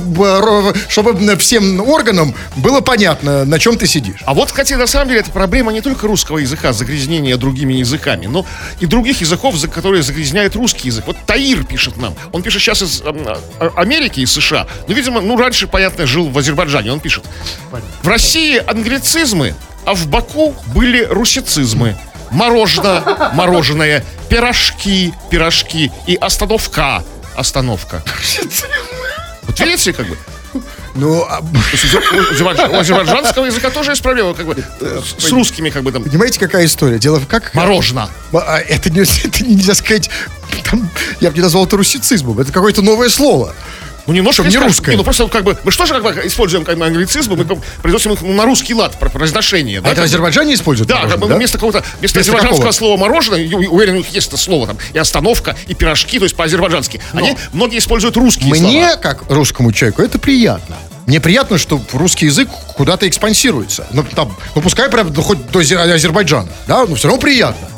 [0.88, 4.20] чтобы всем органам было понятно, на чем ты сидишь.
[4.24, 8.26] А вот, хотя на самом деле это проблема не только русского языка, загрязнения другими языками,
[8.26, 8.44] но
[8.80, 11.04] и других языков, за которые загрязняет русский язык.
[11.06, 12.14] Вот Таир пишет нам.
[12.32, 14.66] Он пишет сейчас из эм, а- Америки, из США.
[14.86, 16.92] Ну, видимо, ну, раньше, понятно, жил в Азербайджане.
[16.92, 17.24] Он пишет.
[18.02, 21.96] В России англицизмы, а в Баку были русицизмы.
[22.30, 27.02] Мороженое, мороженое, пирожки, пирожки и остановка,
[27.38, 28.02] остановка.
[29.42, 30.16] Вот видите, как бы,
[30.94, 31.44] Ну, а, у
[32.34, 36.02] азербайджан- у азербайджанского языка тоже есть проблема, как бы, э, с русскими, как бы там,
[36.02, 36.98] понимаете, какая история?
[36.98, 37.54] Дело в как...
[37.54, 38.08] мороженое.
[38.32, 40.10] А, Это, не, это нельзя сказать...
[40.70, 42.40] там, я бы не назвал это русицизмом.
[42.40, 43.54] Это какое-то новое слово.
[44.08, 44.96] Ну, немножко не скажем, русское.
[44.96, 47.44] ну, просто как бы, мы что же как бы используем как бы англицизмы, мы
[47.82, 49.80] произносим их ну, на русский лад, про произношение.
[49.80, 50.04] А да, это в.
[50.04, 50.88] Азербайджане используют?
[50.88, 52.72] Да, как бы вместо какого-то, вместо, Вместо азербайджанского какого?
[52.72, 56.34] слова мороженое, уверен, у них есть это слово там, и остановка, и пирожки, то есть
[56.36, 57.02] по-азербайджански.
[57.12, 58.96] Они, многие используют русские Мне, слова.
[58.96, 60.76] как русскому человеку, это приятно.
[61.06, 63.86] Мне приятно, что русский язык куда-то экспансируется.
[63.92, 67.68] Ну, там, ну пускай прям хоть до Азер- Азербайджана, да, но все равно приятно.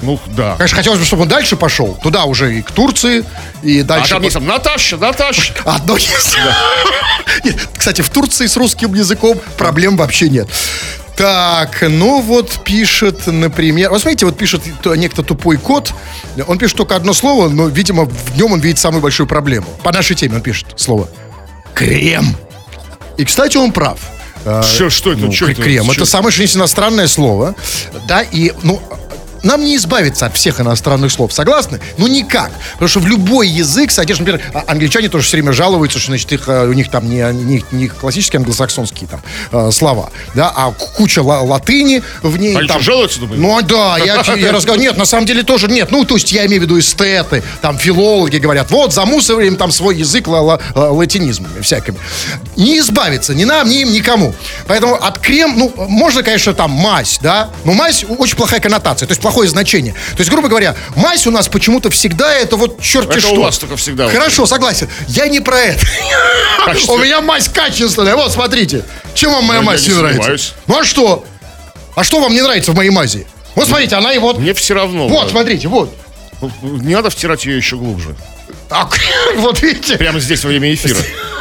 [0.00, 0.54] Ну, да.
[0.56, 1.98] Конечно, хотелось бы, чтобы он дальше пошел.
[2.02, 3.24] Туда уже и к Турции,
[3.62, 4.10] и А дальше...
[4.10, 5.52] там есть Наташа, Наташа.
[5.64, 6.36] Одно есть.
[7.44, 10.48] Нет, Кстати, в Турции с русским языком проблем вообще нет.
[11.16, 13.90] Так, ну вот пишет, например...
[13.90, 15.92] Вот смотрите, вот пишет то- некто тупой кот.
[16.46, 19.66] Он пишет только одно слово, но, видимо, в нем он видит самую большую проблему.
[19.82, 21.08] По нашей теме он пишет слово.
[21.74, 22.36] Крем.
[23.16, 23.98] И, кстати, он прав.
[24.44, 25.22] А, Что, что это?
[25.22, 25.54] ну, это?
[25.60, 25.86] крем.
[25.86, 27.56] Чё Это самое, что есть иностранное слово.
[28.06, 28.80] Да, и, ну,
[29.42, 31.80] нам не избавиться от всех иностранных слов, согласны?
[31.96, 32.50] Ну, никак.
[32.74, 36.32] Потому что в любой язык содержит, например, а- англичане тоже все время жалуются, что, значит,
[36.32, 39.20] их, э, у них там не, не, не классические англосаксонские там
[39.52, 42.56] э, слова, да, а куча ла- латыни в ней.
[42.56, 43.42] Они там, жалуются, думаете?
[43.42, 44.04] Ну, да, я,
[44.46, 44.78] я разговариваю.
[44.90, 45.90] Нет, на самом деле тоже нет.
[45.90, 49.96] Ну, то есть я имею в виду эстеты, там филологи говорят, вот, замусориваем там свой
[49.96, 51.98] язык ла- ла- ла- латинизмами всякими.
[52.56, 54.34] Не избавиться ни нам, ни им, никому.
[54.66, 59.12] Поэтому от крем, ну, можно, конечно, там мазь, да, но мазь очень плохая коннотация, то
[59.12, 59.92] есть плохое значение.
[59.92, 63.34] То есть, грубо говоря, мазь у нас почему-то всегда это вот черти Это что.
[63.34, 64.12] у вас только всегда вот.
[64.12, 64.88] Хорошо, согласен.
[65.08, 65.84] Я не про это.
[66.64, 66.92] Качество.
[66.94, 68.16] У меня мазь качественная.
[68.16, 68.84] Вот, смотрите.
[69.14, 70.22] Чем вам моя Ну, мазь не не нравится?
[70.22, 70.52] сомневаюсь.
[70.66, 71.24] Ну, а что?
[71.94, 73.26] А что вам не нравится в моей мази?
[73.54, 74.38] Вот, смотрите, она и вот...
[74.38, 75.08] Мне все равно.
[75.08, 75.30] Вот, да.
[75.30, 75.94] смотрите, вот.
[76.62, 78.14] Не надо втирать ее еще глубже.
[78.70, 78.88] А,
[79.36, 79.96] вот видите.
[79.98, 80.98] Прямо здесь во время эфира.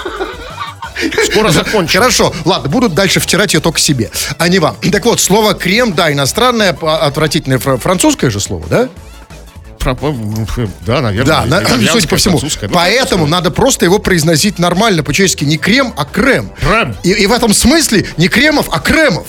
[1.32, 2.00] Скоро закончим.
[2.00, 4.76] Хорошо, ладно, будут дальше втирать ее только себе, а не вам.
[4.92, 8.90] Так вот, слово крем, да, иностранное, а, отвратительное фра- французское же слово, да?
[10.86, 11.26] Да, наверное.
[11.26, 12.40] Да, на- судя по всему.
[12.42, 15.46] Ну, Поэтому надо просто его произносить нормально, по-человечески.
[15.46, 16.52] Не крем, а крем.
[16.60, 16.96] Крем.
[17.04, 19.28] И, и в этом смысле не кремов, а кремов.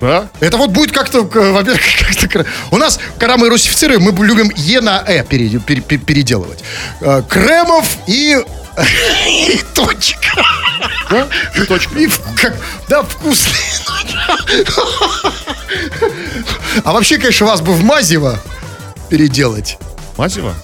[0.00, 0.28] Да?
[0.38, 1.80] Это вот будет как-то, во-первых,
[2.20, 2.46] как-то...
[2.70, 6.60] У нас, когда мы русифицируем, мы любим Е на Э пере- пере- пере- переделывать.
[7.00, 8.38] Э, Кремов и...
[9.28, 10.30] и точка.
[11.10, 11.28] Да?
[11.54, 11.98] И точка.
[11.98, 12.56] И как,
[12.88, 13.54] да, вкусный.
[16.84, 18.38] А вообще, конечно, вас бы в Мазево
[19.08, 19.78] переделать.
[20.16, 20.54] Мазева?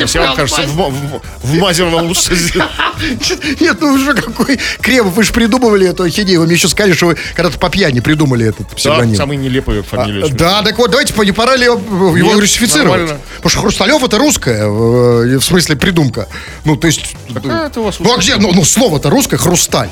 [0.00, 2.32] Если вам кажется, в, в, в Мазева вам лучше.
[3.60, 6.40] Нет, ну уже какой Кремов, вы же придумывали эту ахинею.
[6.40, 9.16] Вы мне еще сказали, что вы когда-то по пьяни придумали этот Да, псевдоним.
[9.16, 10.24] самые нелепые фамилии.
[10.24, 13.10] А, Да, так вот, давайте, не пора ли его русифицировать?
[13.36, 16.28] Потому что Хрусталев это русское, в, в смысле придумка.
[16.64, 17.16] Ну, то есть...
[17.28, 18.36] Вас Ну, а где?
[18.36, 19.90] Ну, ну, слово-то русское, хрусталь.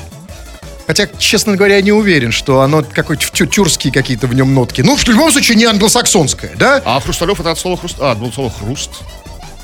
[0.85, 4.81] Хотя, честно говоря, я не уверен, что оно какой-то тю- тюркские какие-то в нем нотки.
[4.81, 6.81] Ну, в любом случае, не англосаксонское, да?
[6.85, 7.95] А Хрусталев это от слова хруст.
[7.99, 8.91] А, ну слово хруст.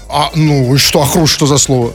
[0.10, 1.94] А, ну, и что, а хруст что за слово?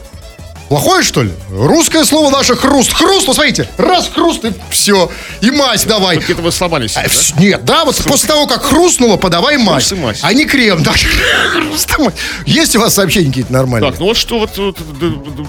[0.69, 1.31] Плохое, что ли?
[1.51, 2.91] Русское слово наше хруст.
[2.93, 5.11] Хруст, вот смотрите, раз хруст, и все.
[5.41, 6.17] И мазь давай.
[6.17, 6.97] Где-то вы сломались.
[6.97, 7.41] А, да?
[7.41, 9.91] Нет, да, вот после того, как хрустнуло, подавай мазь.
[9.91, 10.19] и мазь.
[10.23, 10.93] А не крем, да.
[11.51, 12.13] Хруст и мазь.
[12.45, 13.91] Есть у вас сообщения какие-то нормальные?
[13.91, 14.77] Так, ну вот что вот, вот,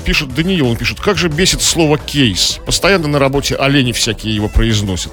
[0.04, 2.58] пишет Даниил, он пишет, как же бесит слово кейс.
[2.66, 5.12] Постоянно на работе олени всякие его произносят.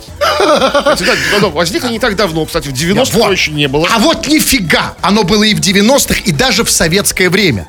[1.53, 3.31] Возникло не так давно, кстати, в 90-х Вот.
[3.31, 3.87] еще не было.
[3.93, 4.95] А вот нифига!
[5.01, 7.67] Оно было и в 90-х, и даже в советское время.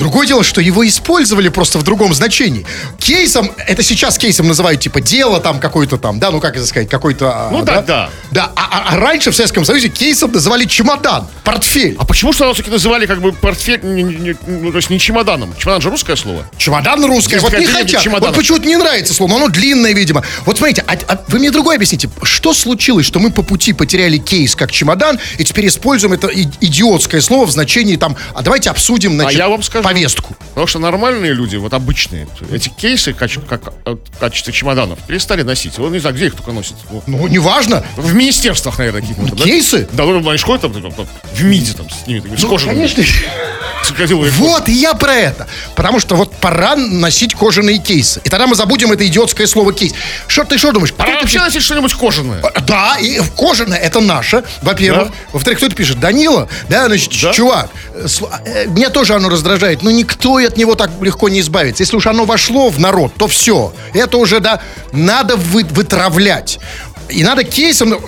[0.00, 2.66] Другое дело, что его использовали просто в другом значении.
[2.98, 6.88] Кейсом, это сейчас кейсом называют, типа, дело там какое-то там, да, ну как это сказать,
[6.88, 7.30] какой-то...
[7.30, 8.10] а, Ну да, да.
[8.30, 11.96] Да, а, а- а раньше в Советском Союзе кейсом называли чемодан, портфель.
[11.98, 15.54] А почему что все-таки называли как бы портфель, не- не- ну, то есть не чемоданом?
[15.58, 16.44] Чемодан же русское слово.
[16.56, 17.34] Чемодан русский.
[17.34, 18.04] Есть Вот не хотят.
[18.06, 20.24] Вот почему-то не нравится слово, но оно длинное, видимо.
[20.46, 22.08] Вот смотрите, а- а вы мне другое объясните.
[22.22, 26.28] Что случилось, что мы по пути потеряли кейс как чемодан, и теперь используем это
[26.60, 29.82] идиотское слово в значении там, а давайте обсудим, значит, я вам скажу.
[29.94, 30.34] Повестку.
[30.50, 35.78] Потому что нормальные люди, вот обычные, эти кейсы как, как, в качестве чемоданов перестали носить.
[35.78, 36.76] Вот не знаю, где их только носят.
[36.90, 37.06] Вот.
[37.06, 37.84] Ну, неважно.
[37.96, 39.36] В министерствах, наверное, каких-то.
[39.36, 39.44] да?
[39.44, 39.88] Кейсы?
[39.92, 42.76] Да, ну, они ходят там, там, там, в МИДе там с ними, с Ну, кожаными.
[42.86, 43.04] конечно.
[43.86, 44.30] Крокодиловой.
[44.30, 45.46] Вот, и я про это.
[45.74, 48.20] Потому что вот пора носить кожаные кейсы.
[48.24, 49.92] И тогда мы забудем это идиотское слово кейс.
[50.26, 50.92] Что ты что думаешь?
[50.92, 52.40] Пора вообще носить что-нибудь кожаное.
[52.42, 55.08] А, Да, и кожаное это наше, во-первых.
[55.08, 55.14] Да.
[55.32, 57.32] Во-вторых, кто-то пишет, Данила, да, значит, Да.
[57.32, 58.06] чувак, э,
[58.46, 61.82] э, меня тоже оно раздражает, но никто от него так легко не избавится.
[61.82, 63.72] Если уж оно вошло в народ, то все.
[63.94, 64.60] Это уже, да,
[64.92, 66.58] надо вы- вытравлять.
[67.10, 67.98] И надо кейсом, э,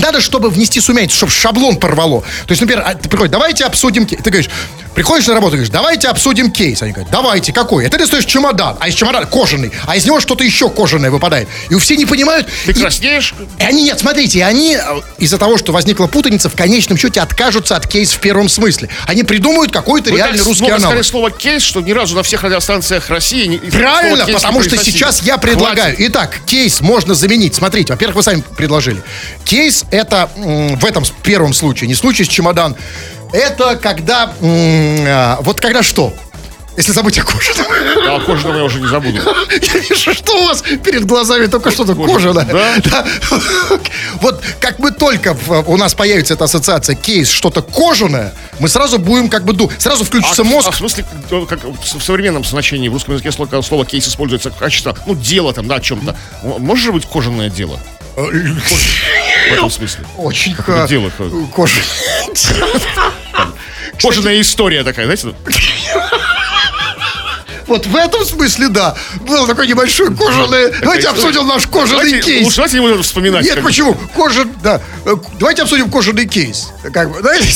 [0.00, 2.22] надо, чтобы внести сумять, чтобы шаблон порвало.
[2.46, 4.20] То есть, например, а, ты приходишь, давайте обсудим кейс.
[4.22, 4.50] Ты говоришь,
[4.94, 6.80] приходишь на работу, говоришь, давайте обсудим кейс.
[6.82, 7.84] Они говорят, давайте, какой?
[7.86, 11.48] Это ты стоишь чемодан, а из чемодана кожаный, а из него что-то еще кожаное выпадает.
[11.70, 12.48] И все не понимают.
[12.64, 14.80] Ты и- краснеешь, и они, нет, смотрите, они э,
[15.18, 18.88] из-за того, что возникла путаница, в конечном счете откажутся от кейс в первом смысле.
[19.06, 20.80] Они придумают какой-то Вы реальный так русский аналог.
[20.82, 25.22] сказали слово кейс, что ни разу на всех радиостанциях России не- Правильно, потому что сейчас
[25.22, 25.94] я предлагаю.
[25.96, 26.10] Хватит.
[26.10, 27.54] Итак, кейс можно заменить.
[27.54, 29.02] Смотрите, во-первых, вы сами предложили.
[29.44, 32.76] Кейс это в этом первом случае, не случай с чемодан.
[33.32, 34.32] Это когда...
[34.42, 36.12] а, вот когда что?
[36.76, 37.52] Если забыть о коже.
[38.06, 39.16] А кожаного я уже не забуду.
[39.50, 42.46] Я вижу, что у вас перед глазами только что-то кожаное.
[42.84, 43.06] Да.
[44.20, 45.34] Вот как мы только
[45.66, 50.04] у нас появится эта ассоциация кейс, что-то кожаное, мы сразу будем как бы ду, сразу
[50.04, 50.68] включится А, мозг.
[50.68, 54.50] а в смысле, э, как в современном значении в русском языке слово, слово кейс используется
[54.50, 56.14] в качестве, ну, дела там, да, о чем-то.
[56.42, 57.80] Может же быть кожаное дело?
[58.16, 60.04] В этом смысле.
[60.16, 60.56] Очень
[60.88, 61.80] дело, как- кожа.
[64.00, 65.34] Кожаная история такая, знаете?
[67.66, 68.94] Вот в этом смысле, да.
[69.22, 70.70] Был такой небольшой кожаный.
[70.82, 71.08] Давайте история.
[71.08, 72.44] обсудим наш кожаный Давайте, кейс.
[72.44, 73.44] лучше давайте не будем вспоминать.
[73.44, 73.94] Нет, почему?
[74.14, 74.80] Кожа, да.
[75.04, 76.68] Э, Давайте обсудим кожаный кейс.
[76.94, 77.48] Как бы, знаете?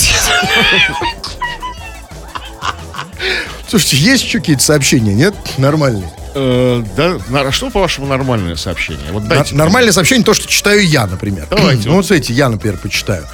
[3.68, 5.34] Слушайте, есть еще какие-то сообщения, нет?
[5.58, 6.10] Нормальные.
[6.34, 9.10] Э, да, а что, по-вашему, нормальное сообщение?
[9.12, 9.54] Вот На- дайте.
[9.54, 11.46] Нормальное сообщение, то, что читаю я, например.
[11.50, 11.88] Давайте.
[11.88, 13.26] Ну, вот смотрите, я, например, почитаю.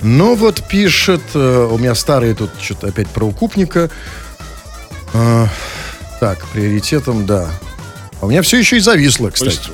[0.00, 3.88] Ну, вот пишет, э, у меня старые тут что-то опять про укупника.
[5.12, 5.48] А,
[6.20, 7.48] так, приоритетом, да.
[8.20, 9.50] А у меня все еще и зависло, То кстати.
[9.56, 9.70] есть,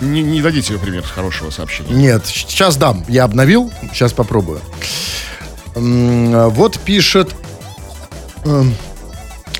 [0.00, 1.90] не, не дадите пример хорошего сообщения.
[1.94, 3.04] Нет, сейчас дам.
[3.08, 4.60] Я обновил, сейчас попробую.
[5.74, 7.34] А, Вот пишет...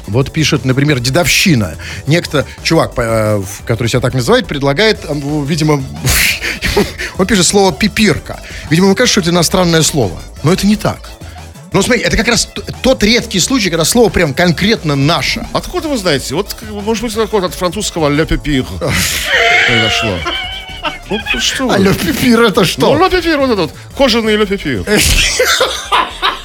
[0.07, 1.77] Вот пишет, например, дедовщина.
[2.07, 5.01] Некто, чувак, э, который себя так называет, предлагает,
[5.45, 5.83] видимо,
[7.19, 8.41] он пишет слово «пипирка».
[8.71, 10.21] Видимо, ему кажется, что это иностранное слово.
[10.43, 11.11] Но это не так.
[11.73, 12.49] Ну, смотри, это как раз
[12.83, 15.47] тот редкий случай, когда слово прям конкретно наше.
[15.53, 16.35] Откуда вы знаете?
[16.35, 18.65] Вот, может быть, вот от французского «le pépir»
[19.67, 20.19] произошло.
[21.11, 21.67] Ну, что?
[21.67, 21.75] вы?
[21.75, 22.95] Алло, пипир, это Ну, что?
[22.97, 24.87] «le pépir», вот этот, кожаный «le pépir».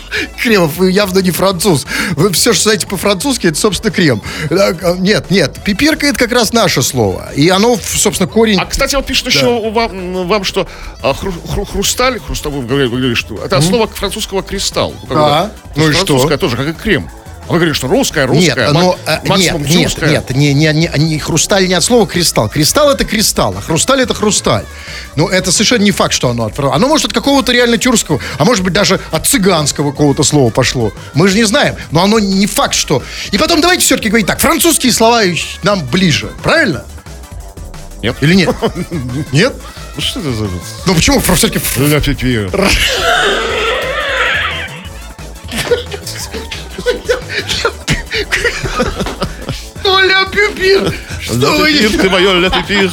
[0.41, 1.86] Кремов, вы явно не француз.
[2.12, 4.21] Вы все, что знаете по-французски, это, собственно, крем.
[4.50, 7.32] Да, а, Нет, нет, пипирка это как раз наше слово.
[7.36, 8.60] И оно, собственно, корень...
[8.60, 10.67] А, кстати, вот пишут еще у вам, вам, что
[11.02, 14.93] а, хру- хру- хрусталь, хрусталь, вы говорили, что это от слова французского кристалл.
[15.08, 15.52] как Да.
[15.76, 16.06] Ну и что?
[16.06, 17.10] Французское тоже, как и крем.
[17.47, 20.10] А вы говорите, что русская, Нет, русская, но, а, нет, максимум нет, тюркская.
[20.10, 22.49] нет, не, не, не, не хрусталь не от слова кристалл.
[22.49, 24.65] Кристалл это кристалл, а хрусталь это хрусталь.
[25.15, 28.45] Ну, это совершенно не факт, что оно от Оно может от какого-то реально тюркского, а
[28.45, 30.93] может быть даже от цыганского какого-то слова пошло.
[31.13, 33.04] Мы же не знаем, но оно не факт, что...
[33.32, 35.21] И потом давайте все-таки говорить так, французские слова
[35.63, 36.86] нам ближе, правильно?
[38.01, 38.15] Нет.
[38.21, 38.56] Или нет?
[39.32, 39.54] Нет?
[39.95, 40.47] Ну, что это за...
[40.86, 41.60] Ну почему все-таки...
[49.84, 50.93] Оля Пюпир!
[51.21, 52.91] Что «Le вы pépir», ты мое «le pépir».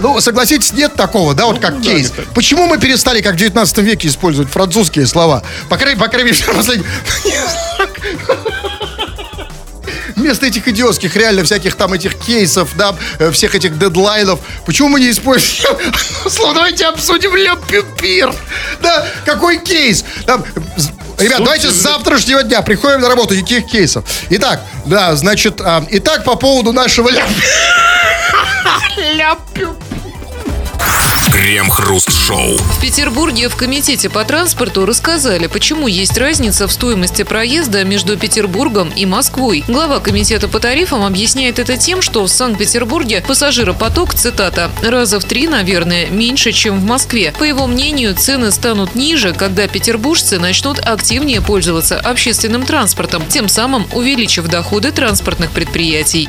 [0.00, 2.12] Ну, согласитесь, нет такого, да, вот как кейс.
[2.34, 5.42] Почему мы перестали, как в 19 веке, использовать французские слова?
[5.68, 6.86] По крайней, по крайней мере, в последнем-
[10.18, 15.00] Вместо этих идиотских, реально, всяких там этих кейсов, да, э, всех этих дедлайнов, почему мы
[15.00, 15.76] не используем
[16.28, 16.54] слово?
[16.54, 18.34] Давайте обсудим Ле Пюпир.
[18.82, 20.04] Да, какой кейс?
[20.76, 24.04] З- Ребят, давайте с завтрашнего дня приходим на работу, никаких кейсов.
[24.30, 27.24] Итак, да, значит, а, итак, по поводу нашего ля...
[29.14, 29.87] Ля Пюпир.
[31.38, 32.56] Крем-хруст-шоу.
[32.56, 38.88] В Петербурге в Комитете по транспорту рассказали, почему есть разница в стоимости проезда между Петербургом
[38.88, 39.62] и Москвой.
[39.68, 45.46] Глава Комитета по тарифам объясняет это тем, что в Санкт-Петербурге пассажиропоток, цитата, раза в три,
[45.46, 47.32] наверное, меньше, чем в Москве.
[47.38, 53.86] По его мнению, цены станут ниже, когда петербуржцы начнут активнее пользоваться общественным транспортом, тем самым
[53.92, 56.28] увеличив доходы транспортных предприятий.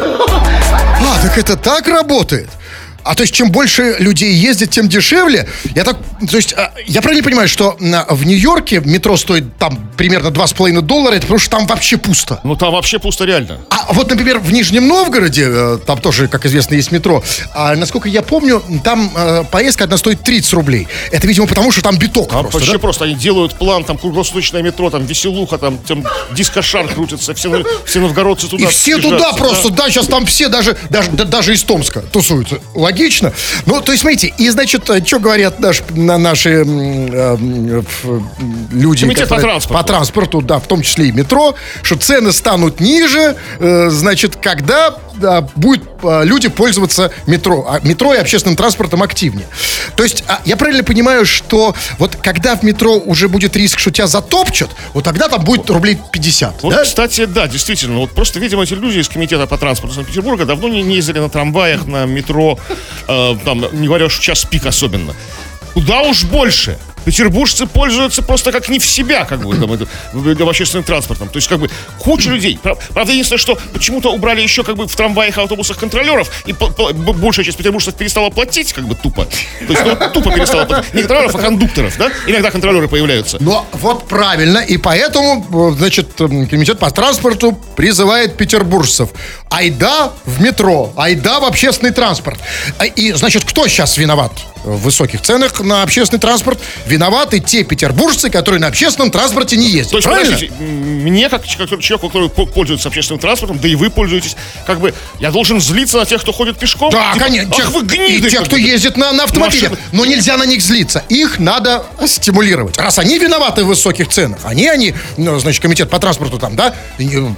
[0.00, 2.48] А, так это так работает?
[3.04, 5.48] А то есть, чем больше людей ездит, тем дешевле.
[5.74, 5.96] Я так,
[6.30, 10.80] то есть, а, я правильно понимаю, что а, в Нью-Йорке метро стоит там примерно 2,5
[10.82, 12.40] доллара, это потому что там вообще пусто.
[12.44, 13.58] Ну, там вообще пусто реально.
[13.70, 17.22] А вот, например, в Нижнем Новгороде, э, там тоже, как известно, есть метро,
[17.54, 20.86] а, насколько я помню, там э, поездка одна стоит 30 рублей.
[21.10, 22.78] Это, видимо, потому что там биток Там просто, вообще да?
[22.78, 28.00] просто они делают план, там круглосуточное метро, там веселуха, там, там дискошар крутится, все, все
[28.00, 29.32] новгородцы туда И все туда да.
[29.32, 32.60] просто, да, сейчас там все даже, даже, да- даже из Томска тусуются.
[32.92, 33.32] Логично.
[33.66, 37.82] Ну, то есть, смотрите, и, значит, что говорят наш, на наши э,
[38.70, 39.82] люди, Комитет по которые- транспорту.
[39.82, 44.94] по транспорту, да, в том числе и метро, что цены станут ниже, э, значит, когда
[45.14, 49.46] да, будет э, люди пользоваться метро, а метро и общественным транспортом активнее.
[49.96, 53.90] То есть, а, я правильно понимаю, что вот когда в метро уже будет риск, что
[53.90, 56.82] тебя затопчут, вот тогда там будет рублей 50, Вот, да?
[56.84, 57.98] кстати, да, действительно.
[57.98, 61.28] Вот просто, видимо, эти люди из комитета по транспорту Санкт-Петербурга давно не, не ездили на
[61.28, 62.58] трамваях, на метро,
[63.08, 65.14] э, там, не говоря уж час пик особенно.
[65.74, 66.78] Куда уж больше.
[67.04, 69.86] Петербуржцы пользуются просто как не в себя, как бы, там, это,
[70.48, 71.28] общественным транспортом.
[71.28, 72.58] То есть, как бы, куча людей.
[72.62, 76.52] Прав- Правда, единственное, что почему-то убрали еще, как бы, в трамваях и автобусах контролеров, и
[76.52, 79.24] большая часть петербуржцев перестала платить, как бы, тупо.
[79.24, 80.94] То есть, ну, тупо перестала платить.
[80.94, 82.10] Не контролеров, а кондукторов, да?
[82.26, 83.38] Иногда контролеры появляются.
[83.40, 89.08] Но вот правильно, и поэтому, э, значит, комитет по транспорту призывает петербуржцев.
[89.50, 92.38] Айда в метро, айда в общественный транспорт.
[92.78, 94.32] А, И, значит, кто сейчас виноват
[94.64, 96.60] в высоких ценах на общественный транспорт?
[96.96, 99.92] Виноваты те петербуржцы, которые на общественном транспорте не ездят.
[99.92, 100.32] То есть, правильно?
[100.34, 100.66] подождите, м,
[101.04, 104.92] мне, как как человеку, который по- пользуется общественным транспортом, да и вы пользуетесь, как бы,
[105.18, 106.90] я должен злиться на тех, кто ходит пешком?
[106.90, 107.50] Да, Типа, конечно.
[107.50, 108.12] Ах, Тех- вы гниды!
[108.18, 109.70] и тех, как кто ездит на, на автомобилях.
[109.70, 109.86] Машины.
[109.92, 111.02] Но нельзя на них злиться.
[111.08, 112.76] Их надо стимулировать.
[112.76, 116.74] Раз они виноваты в высоких ценах, они, они, ну, значит, комитет по транспорту там, да,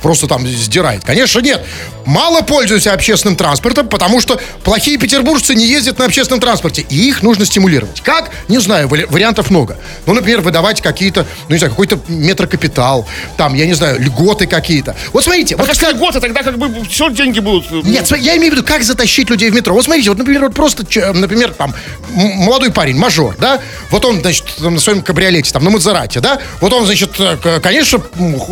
[0.02, 1.04] просто там сдирает.
[1.04, 1.64] Конечно, нет.
[2.06, 6.84] Мало пользуются общественным транспортом, потому что плохие петербуржцы не ездят на общественном транспорте.
[6.90, 8.00] И их нужно стимулировать.
[8.02, 8.30] Как?
[8.48, 9.78] Не знаю, вари- вариантов много.
[10.06, 14.94] Ну, например, выдавать какие-то, ну, не знаю, какой-то метрокапитал, там, я не знаю, льготы какие-то.
[15.12, 17.66] Вот смотрите, А вот как год, тогда как бы все деньги будут...
[17.70, 19.74] э, нет, я имею в виду, как затащить людей в метро.
[19.74, 21.74] Вот смотрите, вот, например, вот просто, ч- например, там,
[22.14, 26.72] молодой парень, мажор, да, вот он, значит, на своем кабриолете, там, на Мазерате, да, вот
[26.72, 27.98] он, значит, э, конечно,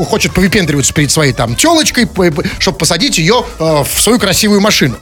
[0.08, 2.08] хочет повыпендриваться перед своей, там, телочкой,
[2.58, 4.96] чтобы посадить ее э, в свою красивую машину.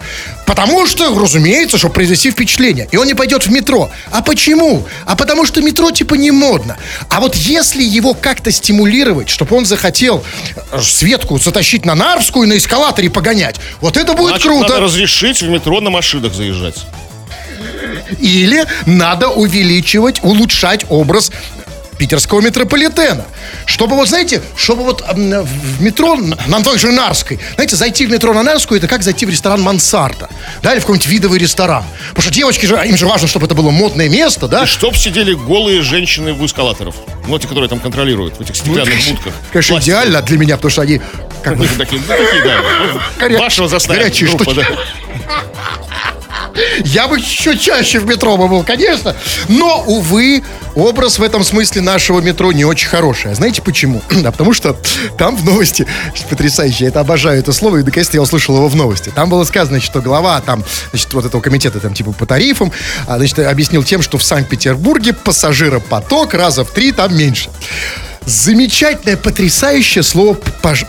[0.46, 2.88] Потому что, разумеется, чтобы произвести впечатление.
[2.90, 3.90] И он не пойдет в метро.
[4.10, 4.86] А почему?
[5.06, 6.76] А потому что метро, типа, не модно.
[7.08, 10.24] А вот если его как-то стимулировать, чтобы он захотел
[10.72, 14.68] э, Светку затащить на Нарвскую и на эскалаторе погонять, вот это будет Значит, круто.
[14.68, 16.76] надо разрешить в метро на машинах заезжать.
[18.18, 21.30] Или надо увеличивать, улучшать образ
[22.00, 23.26] питерского метрополитена.
[23.66, 28.32] Чтобы, вот знаете, чтобы вот в метро на той же Нарской, знаете, зайти в метро
[28.32, 30.30] на Нарскую, это как зайти в ресторан Мансарта,
[30.62, 31.84] да, или в какой-нибудь видовый ресторан.
[32.08, 34.62] Потому что девочки же, им же важно, чтобы это было модное место, да.
[34.62, 36.94] И чтоб сидели голые женщины у эскалаторов.
[37.28, 39.34] Ну, те, которые там контролируют, в этих стеклянных будках.
[39.52, 39.82] Конечно, Пластиковых.
[39.82, 41.02] идеально для меня, потому что они
[41.42, 42.60] как бы Такие, ну, такие, да.
[43.18, 44.64] Горячие да.
[46.84, 49.14] Я бы еще чаще в метро бы был, конечно.
[49.48, 50.42] Но, увы,
[50.74, 53.32] образ в этом смысле нашего метро не очень хороший.
[53.32, 54.02] А знаете почему?
[54.24, 54.76] А потому что
[55.18, 55.86] там в новости,
[56.30, 59.10] потрясающе, я это обожаю это слово, и наконец-то я услышал его в новости.
[59.14, 62.72] Там было сказано, что глава там, значит, вот этого комитета там типа по тарифам,
[63.06, 67.50] а, значит, объяснил тем, что в Санкт-Петербурге пассажиропоток раза в три там меньше.
[68.30, 70.34] Замечательное, потрясающее слово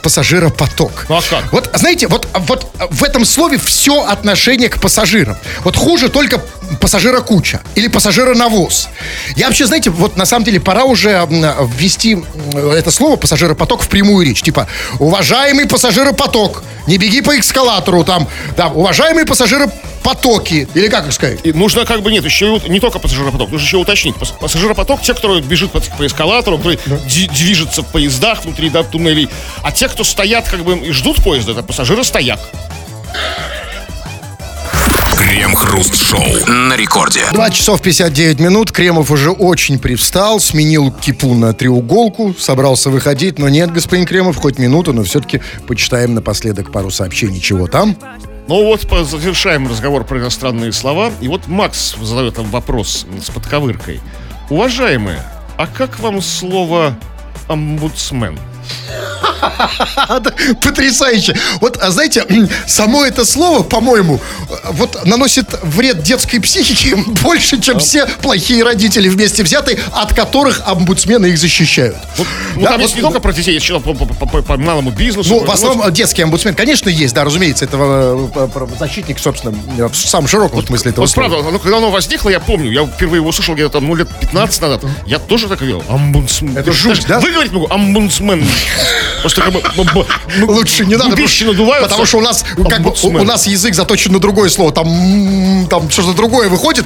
[0.04, 1.08] пассажиропоток.
[1.10, 1.52] Ну, а как?
[1.52, 5.36] Вот, знаете, вот, вот в этом слове все отношение к пассажирам.
[5.64, 6.40] Вот хуже только
[6.80, 8.90] пассажира куча или пассажира навоз.
[9.36, 11.28] Я вообще, знаете, вот на самом деле пора уже
[11.78, 12.24] ввести
[12.54, 14.44] это слово пассажиропоток в прямую речь.
[14.44, 14.68] Типа,
[15.00, 19.26] уважаемый пассажиропоток, не беги по эскалатору, там, да, уважаемые
[20.04, 21.40] пассажиропотоки, или как их сказать?
[21.44, 24.16] И нужно как бы, нет, еще и не только пассажиропоток, нужно еще уточнить.
[24.16, 28.84] Пас- Пассажиропоток, те, кто бежит по, по эскалатору, которые ди- движется в поездах внутри да,
[28.84, 29.30] туннелей,
[29.64, 32.40] а те, кто стоят как бы и ждут поезда, это пассажиры-стояк.
[35.18, 37.22] Крем-хруст-шоу на рекорде.
[37.32, 38.72] 2 часов 59 минут.
[38.72, 44.58] Кремов уже очень привстал, сменил кипу на треуголку, собрался выходить, но нет, господин Кремов, хоть
[44.58, 47.40] минуту, но все-таки почитаем напоследок пару сообщений.
[47.40, 47.96] Чего там?
[48.52, 51.10] Ну вот, завершаем разговор про иностранные слова.
[51.22, 54.02] И вот Макс задает нам вопрос с подковыркой.
[54.50, 55.24] Уважаемые,
[55.56, 56.94] а как вам слово
[57.48, 58.38] омбудсмен?
[60.62, 61.36] Потрясающе.
[61.60, 62.26] Вот, а знаете,
[62.68, 64.20] само это слово, по-моему,
[64.72, 71.28] вот наносит вред детской психике больше, чем все плохие родители вместе взятые, от которых омбудсмены
[71.28, 71.96] их защищают.
[72.18, 72.26] Ну,
[72.62, 74.92] Да, там вот- есть не только про детей, есть еще по, по- по- по малому
[74.92, 75.30] бизнесу.
[75.30, 79.96] Ну, в основном детский омбудсмен, конечно, есть, да, разумеется, этого э, правозащитник, собственно, э, в
[79.96, 81.30] самом широком смысле этого Вот слова.
[81.30, 84.08] правда, ну, когда оно возникло, я помню, я впервые его услышал где-то там, ну, лет
[84.20, 84.82] 15 назад.
[85.06, 85.84] Я тоже так говорил.
[85.90, 86.58] Омбудсмен.
[86.58, 87.20] Это жуть, да?
[87.20, 88.46] Выговорить могу, омбудсмен.
[89.36, 90.06] Просто как бы...
[90.48, 91.90] Лучше не надо, потому- надуваются.
[91.90, 93.22] потому что у нас как бы, у, Омбудсмен.
[93.22, 96.86] у нас язык заточен на другое слово, там, там что-то другое выходит.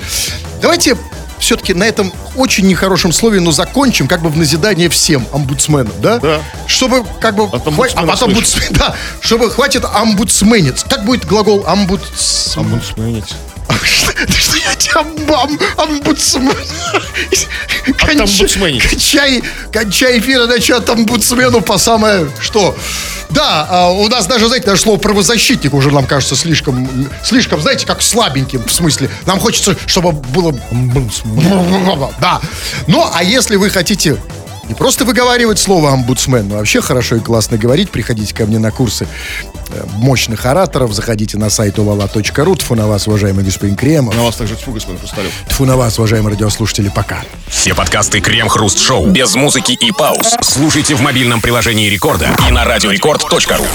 [0.62, 0.98] Давайте
[1.40, 6.20] все-таки на этом очень нехорошем слове, но закончим как бы в назидание всем омбудсменам, да?
[6.20, 6.42] Да.
[6.68, 7.44] Чтобы как бы...
[7.44, 10.84] От хва- а, от омбудсмена, да, чтобы хватит омбудсменец.
[10.90, 12.56] Как будет глагол омбудс...
[12.56, 13.34] Омбудсменить.
[13.84, 16.54] Что, я тебя ам, омбудсмен?
[18.20, 18.84] омбудсменить.
[18.84, 22.76] Кончай, кончай эфир, иначе от омбудсмену по самое что?
[23.30, 26.88] Да, а, у нас даже, знаете, даже слово правозащитник уже нам кажется слишком,
[27.24, 29.10] слишком, знаете, как слабеньким в смысле.
[29.26, 30.54] Нам хочется, чтобы было...
[32.22, 32.40] Да.
[32.88, 34.18] Ну, а если вы хотите
[34.68, 38.72] не просто выговаривать слово омбудсмен, но вообще хорошо и классно говорить, приходите ко мне на
[38.72, 39.08] курсы
[39.96, 42.56] мощных ораторов, заходите на сайт ulala.ru.
[42.58, 44.16] Тфу на вас, уважаемый господин Кремов.
[44.16, 45.32] На вас также тьфу, господин Хрусталев.
[45.48, 47.24] Тфу на вас, уважаемые радиослушатели, пока.
[47.48, 50.36] Все подкасты Крем-Хруст-Шоу без музыки и пауз.
[50.42, 53.66] Слушайте в мобильном приложении Рекорда и на радиорекорд.ру.